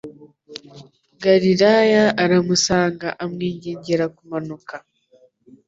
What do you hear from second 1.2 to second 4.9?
Galilaya aramusanga amwingingira kumanuka